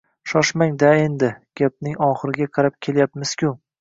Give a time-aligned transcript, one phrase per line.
[0.29, 1.29] –Shoshmang-da endi,
[1.61, 3.53] gapning oxiriga qarab kelyapmiz-ku